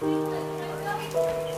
[0.00, 1.53] Thank you.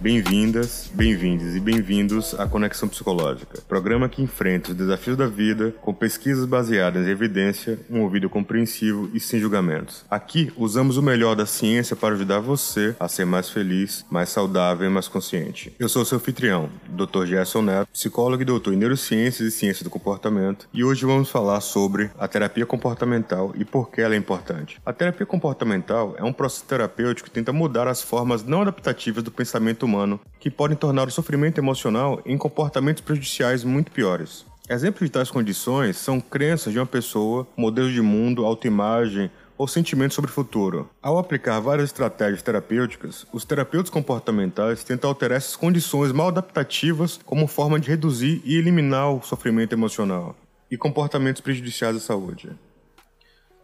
[0.00, 5.92] Bem-vindas, bem-vindos e bem-vindos à Conexão Psicológica, programa que enfrenta os desafios da vida com
[5.92, 10.02] pesquisas baseadas em evidência, um ouvido compreensivo e sem julgamentos.
[10.10, 14.88] Aqui usamos o melhor da ciência para ajudar você a ser mais feliz, mais saudável
[14.88, 15.70] e mais consciente.
[15.78, 17.26] Eu sou seu anfitrião, Dr.
[17.26, 21.60] Gerson Neto, psicólogo e doutor em neurociências e ciência do comportamento, e hoje vamos falar
[21.60, 24.80] sobre a terapia comportamental e por que ela é importante.
[24.86, 29.30] A terapia comportamental é um processo terapêutico que tenta mudar as formas não adaptativas do
[29.30, 29.89] pensamento
[30.38, 34.44] que podem tornar o sofrimento emocional em comportamentos prejudiciais muito piores.
[34.68, 40.14] Exemplos de tais condições são crenças de uma pessoa, modelos de mundo, autoimagem ou sentimentos
[40.14, 40.88] sobre o futuro.
[41.02, 47.46] Ao aplicar várias estratégias terapêuticas, os terapeutas comportamentais tentam alterar essas condições mal adaptativas como
[47.46, 50.34] forma de reduzir e eliminar o sofrimento emocional
[50.70, 52.50] e comportamentos prejudiciais à saúde.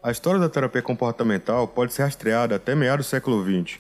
[0.03, 3.79] A história da terapia comportamental pode ser rastreada até meados do século XX,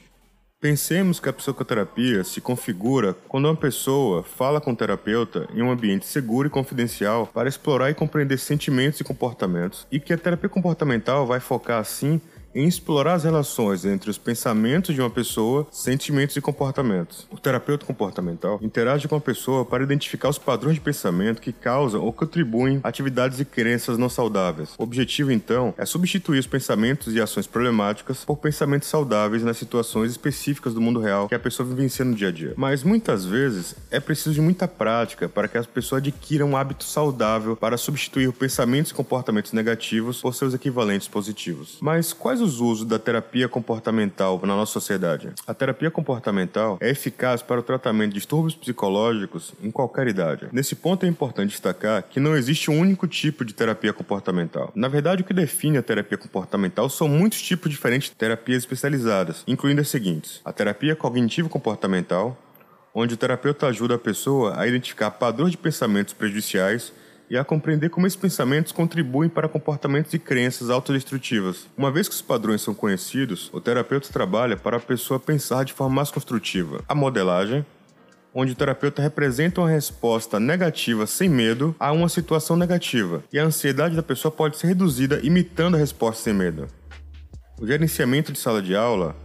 [0.58, 5.70] Pensemos que a psicoterapia se configura quando uma pessoa fala com o terapeuta em um
[5.70, 10.48] ambiente seguro e confidencial para explorar e compreender sentimentos e comportamentos, e que a terapia
[10.48, 12.18] comportamental vai focar assim
[12.56, 17.26] em explorar as relações entre os pensamentos de uma pessoa, sentimentos e comportamentos.
[17.30, 22.02] O terapeuta comportamental interage com a pessoa para identificar os padrões de pensamento que causam
[22.02, 24.70] ou contribuem atividades e crenças não saudáveis.
[24.78, 30.12] O objetivo, então, é substituir os pensamentos e ações problemáticas por pensamentos saudáveis nas situações
[30.12, 32.54] específicas do mundo real que a pessoa vivencia no dia a dia.
[32.56, 36.84] Mas muitas vezes é preciso de muita prática para que a pessoa adquira um hábito
[36.84, 41.76] saudável para substituir pensamentos e comportamentos negativos por seus equivalentes positivos.
[41.82, 45.32] Mas quais os os usos da terapia comportamental na nossa sociedade?
[45.46, 50.48] A terapia comportamental é eficaz para o tratamento de distúrbios psicológicos em qualquer idade.
[50.52, 54.70] Nesse ponto é importante destacar que não existe um único tipo de terapia comportamental.
[54.74, 59.42] Na verdade, o que define a terapia comportamental são muitos tipos diferentes de terapias especializadas,
[59.46, 62.38] incluindo as seguintes: a terapia cognitivo-comportamental,
[62.94, 66.92] onde o terapeuta ajuda a pessoa a identificar padrões de pensamentos prejudiciais
[67.28, 71.66] e a compreender como esses pensamentos contribuem para comportamentos e crenças autodestrutivas.
[71.76, 75.72] Uma vez que os padrões são conhecidos, o terapeuta trabalha para a pessoa pensar de
[75.72, 76.82] forma mais construtiva.
[76.88, 77.64] A modelagem,
[78.34, 83.44] onde o terapeuta representa uma resposta negativa sem medo a uma situação negativa, e a
[83.44, 86.66] ansiedade da pessoa pode ser reduzida imitando a resposta sem medo.
[87.58, 89.16] O gerenciamento de sala de aula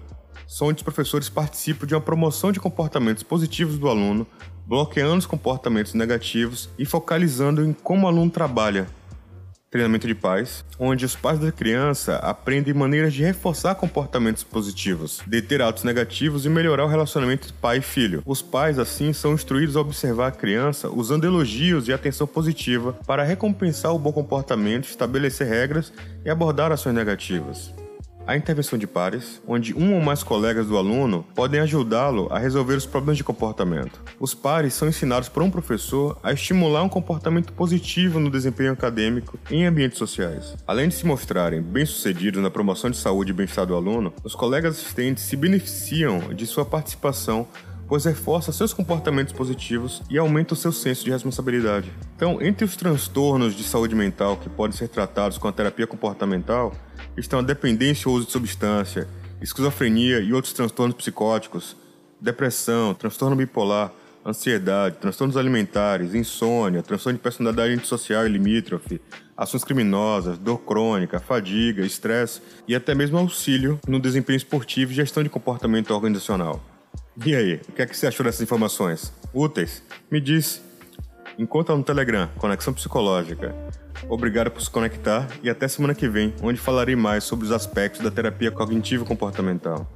[0.48, 4.26] são onde os professores participam de uma promoção de comportamentos positivos do aluno
[4.72, 8.88] bloqueando os comportamentos negativos e focalizando em como o aluno trabalha.
[9.70, 15.62] Treinamento de pais, onde os pais da criança aprendem maneiras de reforçar comportamentos positivos, deter
[15.62, 18.24] atos negativos e melhorar o relacionamento entre pai e filho.
[18.26, 23.24] Os pais, assim, são instruídos a observar a criança usando elogios e atenção positiva para
[23.24, 25.92] recompensar o bom comportamento, estabelecer regras
[26.24, 27.74] e abordar ações negativas
[28.26, 32.76] a intervenção de pares, onde um ou mais colegas do aluno podem ajudá-lo a resolver
[32.76, 34.02] os problemas de comportamento.
[34.20, 39.40] Os pares são ensinados por um professor a estimular um comportamento positivo no desempenho acadêmico
[39.50, 40.56] em ambientes sociais.
[40.68, 44.78] Além de se mostrarem bem-sucedidos na promoção de saúde e bem-estar do aluno, os colegas
[44.78, 47.48] assistentes se beneficiam de sua participação
[47.92, 51.92] pois reforça seus comportamentos positivos e aumenta o seu senso de responsabilidade.
[52.16, 56.74] Então, entre os transtornos de saúde mental que podem ser tratados com a terapia comportamental,
[57.18, 59.10] estão a dependência ou uso de substância,
[59.42, 61.76] esquizofrenia e outros transtornos psicóticos,
[62.22, 63.92] depressão, transtorno bipolar,
[64.26, 69.02] ansiedade, transtornos alimentares, insônia, transtorno de personalidade antissocial e limítrofe,
[69.36, 75.22] ações criminosas, dor crônica, fadiga, estresse e até mesmo auxílio no desempenho esportivo e gestão
[75.22, 76.71] de comportamento organizacional.
[77.18, 79.14] E aí, o que é que você achou dessas informações?
[79.34, 79.84] Úteis?
[80.10, 80.62] Me diz.
[81.38, 83.54] Encontra no Telegram, Conexão Psicológica.
[84.10, 88.02] Obrigado por se conectar e até semana que vem, onde falarei mais sobre os aspectos
[88.02, 89.88] da terapia cognitivo comportamental.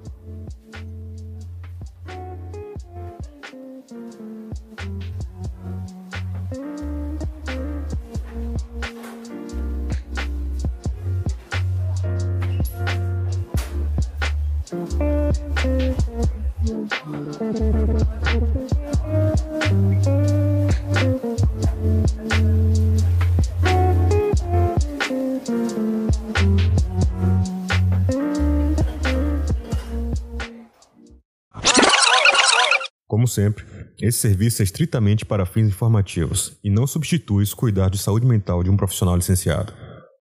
[33.08, 33.64] Como sempre,
[34.02, 38.64] esse serviço é estritamente para fins informativos e não substitui os cuidados de saúde mental
[38.64, 39.85] de um profissional licenciado.